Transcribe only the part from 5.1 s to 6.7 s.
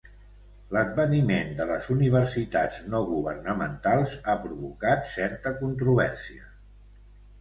certa controvèrsia.